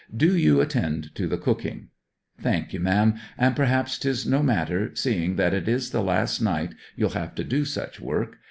'Do 0.17 0.35
you 0.35 0.61
attend 0.61 1.13
to 1.13 1.27
the 1.27 1.37
cooking.' 1.37 1.89
'Thank 2.41 2.73
you, 2.73 2.79
ma'am. 2.79 3.13
And 3.37 3.55
perhaps 3.55 3.99
'tis 3.99 4.25
no 4.25 4.41
matter, 4.41 4.89
seeing 4.95 5.35
that 5.35 5.53
it 5.53 5.67
is 5.69 5.91
the 5.91 6.01
last 6.01 6.41
night 6.41 6.73
you'll 6.95 7.11
have 7.11 7.35
to 7.35 7.43
do 7.43 7.65
such 7.65 8.01
work. 8.01 8.37